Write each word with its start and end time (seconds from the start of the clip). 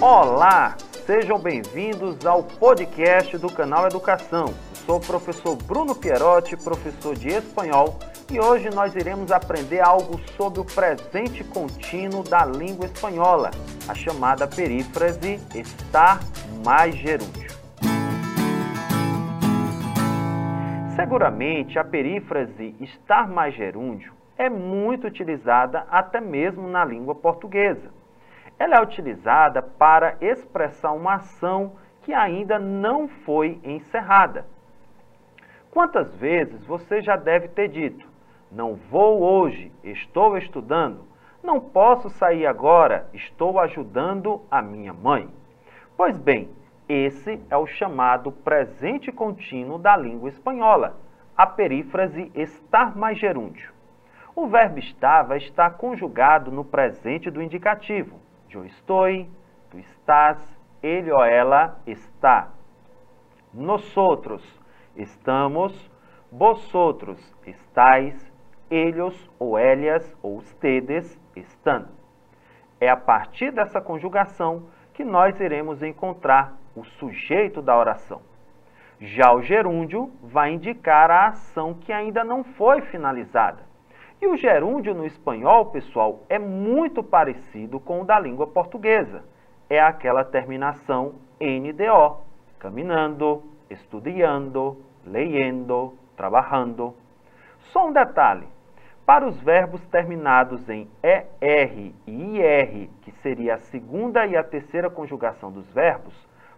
Olá, 0.00 0.76
sejam 1.06 1.38
bem-vindos 1.38 2.26
ao 2.26 2.42
podcast 2.42 3.38
do 3.38 3.50
canal 3.50 3.86
Educação. 3.86 4.44
Sou 4.84 4.98
o 4.98 5.00
professor 5.00 5.56
Bruno 5.56 5.94
Pierotti, 5.94 6.54
professor 6.54 7.16
de 7.16 7.28
espanhol, 7.28 7.98
e 8.30 8.38
hoje 8.38 8.68
nós 8.68 8.94
iremos 8.94 9.32
aprender 9.32 9.80
algo 9.80 10.20
sobre 10.36 10.60
o 10.60 10.66
presente 10.66 11.42
contínuo 11.44 12.22
da 12.22 12.44
língua 12.44 12.84
espanhola, 12.84 13.50
a 13.88 13.94
chamada 13.94 14.46
perífrase 14.46 15.40
estar 15.54 16.20
mais 16.62 16.94
gerúndio. 16.94 17.50
Seguramente 20.94 21.78
a 21.78 21.84
perífrase 21.84 22.74
estar 22.80 23.26
mais 23.26 23.54
gerúndio 23.54 24.12
é 24.36 24.50
muito 24.50 25.06
utilizada 25.06 25.86
até 25.90 26.20
mesmo 26.20 26.68
na 26.68 26.84
língua 26.84 27.14
portuguesa. 27.14 27.96
Ela 28.58 28.76
é 28.76 28.82
utilizada 28.82 29.60
para 29.60 30.16
expressar 30.20 30.92
uma 30.92 31.14
ação 31.14 31.72
que 32.02 32.14
ainda 32.14 32.58
não 32.58 33.08
foi 33.08 33.60
encerrada. 33.62 34.46
Quantas 35.70 36.14
vezes 36.14 36.64
você 36.64 37.02
já 37.02 37.16
deve 37.16 37.48
ter 37.48 37.68
dito: 37.68 38.08
Não 38.50 38.74
vou 38.74 39.22
hoje, 39.22 39.70
estou 39.84 40.38
estudando. 40.38 41.04
Não 41.42 41.60
posso 41.60 42.08
sair 42.08 42.46
agora, 42.46 43.08
estou 43.12 43.60
ajudando 43.60 44.40
a 44.50 44.62
minha 44.62 44.92
mãe. 44.92 45.28
Pois 45.96 46.18
bem, 46.18 46.48
esse 46.88 47.40
é 47.50 47.56
o 47.56 47.66
chamado 47.66 48.32
presente 48.32 49.12
contínuo 49.12 49.78
da 49.78 49.96
língua 49.96 50.28
espanhola, 50.28 50.96
a 51.36 51.46
perífrase 51.46 52.30
estar 52.34 52.96
mais 52.96 53.18
gerúndio. 53.18 53.72
O 54.34 54.46
verbo 54.46 54.78
estar 54.78 55.22
vai 55.22 55.38
estar 55.38 55.70
conjugado 55.70 56.50
no 56.50 56.64
presente 56.64 57.30
do 57.30 57.42
indicativo. 57.42 58.18
Eu 58.50 58.64
estou, 58.64 59.06
tu 59.70 59.78
estás, 59.78 60.38
ele 60.82 61.12
ou 61.12 61.24
ela 61.24 61.78
está. 61.86 62.48
Nosotros 63.52 64.42
estamos, 64.94 65.90
vosotros 66.30 67.18
estáis, 67.46 68.32
ellos 68.70 69.30
ou 69.38 69.58
ellas 69.58 70.16
ou 70.22 70.36
ustedes 70.36 71.20
estão. 71.34 71.86
É 72.80 72.88
a 72.88 72.96
partir 72.96 73.52
dessa 73.52 73.80
conjugação 73.80 74.68
que 74.92 75.04
nós 75.04 75.38
iremos 75.40 75.82
encontrar 75.82 76.54
o 76.74 76.84
sujeito 76.84 77.60
da 77.60 77.76
oração. 77.76 78.20
Já 78.98 79.32
o 79.34 79.42
gerúndio 79.42 80.10
vai 80.22 80.52
indicar 80.52 81.10
a 81.10 81.28
ação 81.28 81.74
que 81.74 81.92
ainda 81.92 82.24
não 82.24 82.42
foi 82.42 82.80
finalizada. 82.82 83.65
E 84.20 84.26
o 84.26 84.36
gerúndio 84.36 84.94
no 84.94 85.04
espanhol, 85.04 85.66
pessoal, 85.66 86.20
é 86.28 86.38
muito 86.38 87.02
parecido 87.02 87.78
com 87.78 88.00
o 88.00 88.04
da 88.04 88.18
língua 88.18 88.46
portuguesa. 88.46 89.22
É 89.68 89.78
aquela 89.78 90.24
terminação 90.24 91.16
NDO, 91.38 92.16
caminhando, 92.58 93.42
estudando, 93.68 94.78
leyendo, 95.04 95.92
trabalhando. 96.16 96.94
Só 97.72 97.88
um 97.88 97.92
detalhe, 97.92 98.48
para 99.04 99.26
os 99.26 99.38
verbos 99.42 99.84
terminados 99.88 100.66
em 100.68 100.88
ER 101.02 101.92
e 102.06 102.38
IR, 102.38 102.88
que 103.02 103.12
seria 103.22 103.56
a 103.56 103.58
segunda 103.58 104.24
e 104.26 104.34
a 104.34 104.42
terceira 104.42 104.88
conjugação 104.88 105.52
dos 105.52 105.70
verbos, 105.72 106.14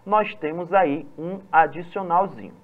nós 0.06 0.32
temos 0.36 0.72
aí 0.72 1.06
um 1.18 1.40
adicionalzinho. 1.50 2.54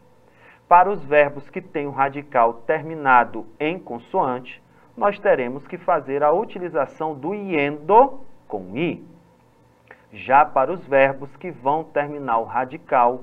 Para 0.68 0.88
os 0.88 1.04
verbos 1.04 1.50
que 1.50 1.60
têm 1.60 1.86
o 1.86 1.90
radical 1.90 2.54
terminado 2.66 3.44
em 3.58 3.78
consoante, 3.78 4.62
nós 4.96 5.18
teremos 5.18 5.66
que 5.66 5.76
fazer 5.76 6.22
a 6.22 6.32
utilização 6.32 7.14
do 7.14 7.34
iendo 7.34 8.20
com 8.46 8.76
i. 8.76 9.04
Já 10.12 10.44
para 10.44 10.72
os 10.72 10.86
verbos 10.86 11.34
que 11.36 11.50
vão 11.50 11.82
terminar 11.82 12.38
o 12.38 12.44
radical 12.44 13.22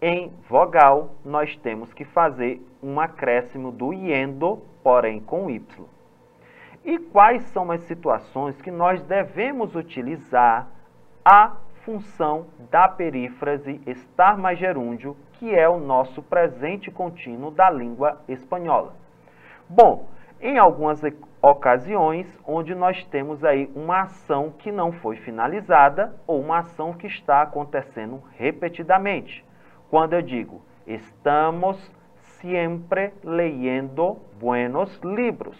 em 0.00 0.32
vogal, 0.48 1.10
nós 1.24 1.54
temos 1.56 1.92
que 1.92 2.06
fazer 2.06 2.66
um 2.82 2.98
acréscimo 2.98 3.70
do 3.70 3.92
iendo, 3.92 4.62
porém 4.82 5.20
com 5.20 5.50
y. 5.50 5.62
E 6.82 6.98
quais 6.98 7.42
são 7.50 7.70
as 7.70 7.82
situações 7.82 8.60
que 8.62 8.70
nós 8.70 9.02
devemos 9.02 9.74
utilizar 9.74 10.66
a 11.22 11.56
função 11.84 12.46
da 12.70 12.88
perífrase 12.88 13.80
estar 13.86 14.38
mais 14.38 14.58
gerúndio, 14.58 15.14
que 15.34 15.54
é 15.54 15.68
o 15.68 15.78
nosso 15.78 16.22
presente 16.22 16.90
contínuo 16.90 17.50
da 17.50 17.68
língua 17.68 18.22
espanhola? 18.26 18.94
Bom, 19.68 20.08
em 20.40 20.58
algumas 20.58 21.02
ocasiões 21.42 22.26
onde 22.46 22.74
nós 22.74 23.04
temos 23.06 23.44
aí 23.44 23.70
uma 23.74 24.02
ação 24.02 24.52
que 24.58 24.72
não 24.72 24.92
foi 24.92 25.16
finalizada 25.16 26.14
ou 26.26 26.40
uma 26.40 26.58
ação 26.58 26.92
que 26.92 27.06
está 27.06 27.42
acontecendo 27.42 28.22
repetidamente. 28.36 29.44
Quando 29.90 30.14
eu 30.14 30.22
digo 30.22 30.62
estamos 30.86 31.78
sempre 32.40 33.12
leyendo 33.22 34.18
buenos 34.38 34.98
libros. 35.02 35.58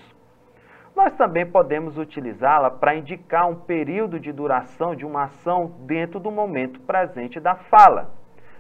Nós 0.97 1.15
também 1.15 1.47
podemos 1.47 1.97
utilizá-la 1.97 2.71
para 2.71 2.97
indicar 2.97 3.49
um 3.49 3.55
período 3.55 4.19
de 4.19 4.33
duração 4.33 4.95
de 4.95 5.07
uma 5.07 5.25
ação 5.25 5.73
dentro 5.81 6.19
do 6.19 6.31
momento 6.31 6.81
presente 6.81 7.39
da 7.39 7.55
fala. 7.55 8.11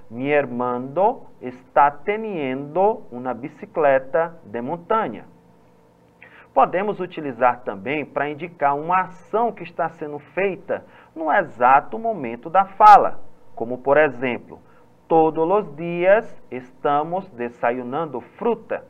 Mi 0.08 0.30
hermano 0.30 1.26
está 1.40 1.90
teniendo 1.90 3.02
una 3.10 3.34
bicicleta 3.34 4.34
de 4.44 4.60
montanha. 4.60 5.24
Podemos 6.52 6.98
utilizar 6.98 7.60
também 7.60 8.04
para 8.04 8.28
indicar 8.28 8.76
uma 8.76 9.02
ação 9.02 9.52
que 9.52 9.62
está 9.62 9.88
sendo 9.88 10.18
feita 10.18 10.84
no 11.14 11.32
exato 11.32 11.98
momento 11.98 12.50
da 12.50 12.64
fala, 12.64 13.20
como 13.54 13.78
por 13.78 13.96
exemplo, 13.96 14.58
todos 15.06 15.48
os 15.48 15.76
dias 15.76 16.42
estamos 16.50 17.28
desayunando 17.30 18.20
fruta. 18.20 18.84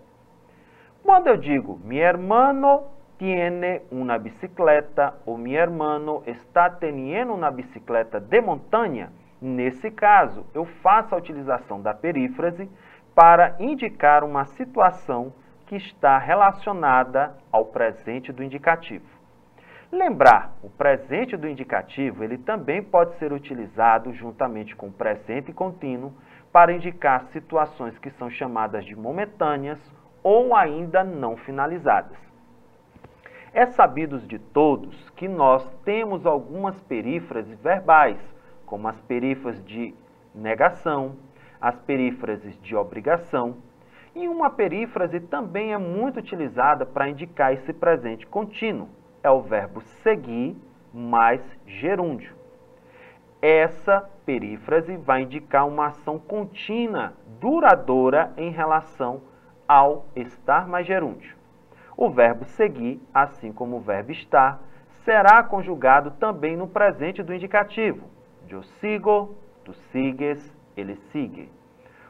Quando 1.03 1.28
eu 1.28 1.37
digo 1.37 1.78
mi 1.84 1.98
hermano 1.98 2.84
tiene 3.19 3.82
una 3.91 4.19
bicicleta 4.19 5.15
ou 5.27 5.37
mi 5.37 5.54
hermano 5.54 6.22
está 6.27 6.71
teniendo 6.71 7.34
una 7.34 7.50
bicicleta 7.50 8.19
de 8.19 8.41
montanha, 8.41 9.12
nesse 9.41 9.91
caso 9.91 10.47
eu 10.54 10.65
faço 10.65 11.15
a 11.15 11.19
utilização 11.19 11.82
da 11.82 11.92
perífrase 11.92 12.71
para 13.15 13.56
indicar 13.59 14.25
uma 14.25 14.47
situação 14.47 15.32
que 15.71 15.77
está 15.77 16.19
relacionada 16.19 17.37
ao 17.53 17.67
presente 17.67 18.33
do 18.33 18.43
indicativo. 18.43 19.07
Lembrar, 19.93 20.57
o 20.65 20.69
presente 20.69 21.37
do 21.37 21.47
indicativo 21.47 22.25
ele 22.25 22.37
também 22.39 22.83
pode 22.83 23.15
ser 23.19 23.33
utilizado 23.33 24.13
juntamente 24.13 24.75
com 24.75 24.89
o 24.89 24.93
presente 24.93 25.53
contínuo 25.53 26.13
para 26.51 26.73
indicar 26.73 27.23
situações 27.27 27.97
que 28.01 28.11
são 28.11 28.29
chamadas 28.29 28.85
de 28.85 28.97
momentâneas 28.97 29.79
ou 30.25 30.57
ainda 30.57 31.05
não 31.05 31.37
finalizadas. 31.37 32.19
É 33.55 33.65
sabido 33.67 34.19
de 34.19 34.41
todos 34.41 35.09
que 35.11 35.29
nós 35.29 35.65
temos 35.85 36.27
algumas 36.27 36.81
perífrases 36.81 37.57
verbais, 37.61 38.19
como 38.67 38.89
as 38.89 39.01
perífrases 39.03 39.65
de 39.65 39.95
negação, 40.35 41.15
as 41.61 41.79
perífrases 41.79 42.61
de 42.61 42.75
obrigação, 42.75 43.70
e 44.15 44.26
uma 44.26 44.50
perífrase 44.50 45.21
também 45.21 45.72
é 45.72 45.78
muito 45.78 46.19
utilizada 46.19 46.84
para 46.84 47.09
indicar 47.09 47.53
esse 47.53 47.72
presente 47.72 48.26
contínuo. 48.26 48.88
É 49.22 49.31
o 49.31 49.43
verbo 49.43 49.81
seguir 50.03 50.56
mais 50.93 51.41
gerúndio. 51.66 52.34
Essa 53.41 54.09
perífrase 54.26 54.97
vai 54.97 55.22
indicar 55.22 55.66
uma 55.66 55.87
ação 55.87 56.19
contínua, 56.19 57.15
duradoura 57.41 58.32
em 58.37 58.50
relação 58.50 59.22
ao 59.66 60.06
estar 60.15 60.66
mais 60.69 60.87
gerúndio. 60.87 61.37
O 61.97 62.10
verbo 62.10 62.44
seguir, 62.44 63.00
assim 63.15 63.53
como 63.53 63.77
o 63.77 63.81
verbo 63.81 64.10
estar, 64.10 64.60
será 65.04 65.42
conjugado 65.42 66.10
também 66.13 66.56
no 66.56 66.66
presente 66.66 67.22
do 67.22 67.33
indicativo. 67.33 68.09
Eu 68.48 68.63
sigo, 68.63 69.36
tu 69.65 69.72
sigues, 69.72 70.54
ele 70.77 70.97
sigue. 71.13 71.48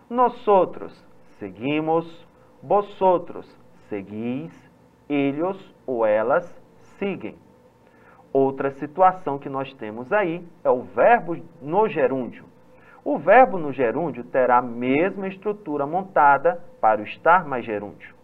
Nós 0.09 0.49
outros 0.49 1.10
seguimos, 1.41 2.07
vosotros 2.63 3.47
seguis, 3.89 4.53
eles 5.09 5.75
ou 5.87 6.07
elas 6.07 6.47
seguem. 6.99 7.37
Outra 8.33 8.71
situação 8.71 9.39
que 9.39 9.49
nós 9.49 9.73
temos 9.75 10.13
aí 10.13 10.47
é 10.63 10.71
o 10.71 10.83
verbo 10.83 11.37
no 11.61 11.89
gerúndio. 11.89 12.45
O 13.03 13.19
verbo 13.19 13.59
no 13.59 13.73
gerúndio 13.73 14.23
terá 14.23 14.59
a 14.59 14.63
mesma 14.63 15.27
estrutura 15.27 15.87
montada 15.87 16.63
para 16.81 17.01
o 17.01 17.05
estar 17.05 17.45
mais 17.45 17.65
gerúndio. 17.65 18.15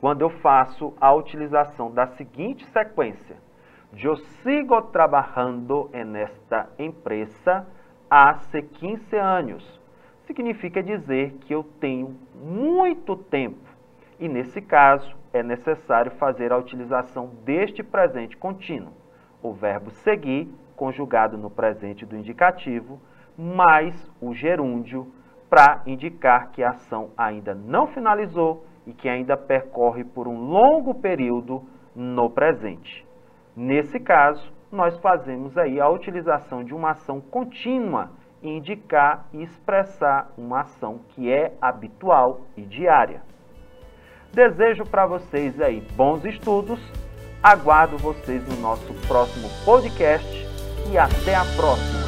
Quando 0.00 0.22
eu 0.22 0.30
faço 0.30 0.92
a 1.00 1.14
utilização 1.14 1.90
da 1.90 2.08
seguinte 2.08 2.66
sequência, 2.66 3.36
eu 3.96 4.16
sigo 4.16 4.82
trabalhando 4.82 5.88
en 5.94 6.16
esta 6.16 6.68
empresa 6.78 7.66
há 8.10 8.34
15 8.34 9.16
anos 9.16 9.79
significa 10.30 10.80
dizer 10.80 11.32
que 11.40 11.52
eu 11.52 11.64
tenho 11.80 12.16
muito 12.36 13.16
tempo. 13.16 13.68
E 14.18 14.28
nesse 14.28 14.62
caso, 14.62 15.12
é 15.32 15.42
necessário 15.42 16.12
fazer 16.12 16.52
a 16.52 16.56
utilização 16.56 17.30
deste 17.44 17.82
presente 17.82 18.36
contínuo, 18.36 18.92
o 19.42 19.52
verbo 19.52 19.90
seguir 19.90 20.48
conjugado 20.76 21.36
no 21.36 21.50
presente 21.50 22.06
do 22.06 22.16
indicativo, 22.16 23.00
mais 23.36 24.08
o 24.20 24.32
gerúndio 24.32 25.12
para 25.48 25.82
indicar 25.84 26.52
que 26.52 26.62
a 26.62 26.70
ação 26.70 27.10
ainda 27.18 27.52
não 27.52 27.88
finalizou 27.88 28.64
e 28.86 28.92
que 28.92 29.08
ainda 29.08 29.36
percorre 29.36 30.04
por 30.04 30.28
um 30.28 30.38
longo 30.38 30.94
período 30.94 31.64
no 31.94 32.30
presente. 32.30 33.04
Nesse 33.56 33.98
caso, 33.98 34.52
nós 34.70 34.96
fazemos 35.00 35.58
aí 35.58 35.80
a 35.80 35.88
utilização 35.88 36.62
de 36.62 36.72
uma 36.72 36.90
ação 36.90 37.20
contínua 37.20 38.10
indicar 38.42 39.26
e 39.32 39.42
expressar 39.42 40.32
uma 40.36 40.60
ação 40.60 41.00
que 41.10 41.30
é 41.30 41.52
habitual 41.60 42.42
e 42.56 42.62
diária. 42.62 43.22
Desejo 44.32 44.84
para 44.84 45.06
vocês 45.06 45.60
aí 45.60 45.80
bons 45.94 46.24
estudos, 46.24 46.80
aguardo 47.42 47.98
vocês 47.98 48.46
no 48.48 48.56
nosso 48.56 48.92
próximo 49.06 49.48
podcast 49.64 50.46
e 50.90 50.96
até 50.96 51.34
a 51.34 51.44
próxima! 51.56 51.99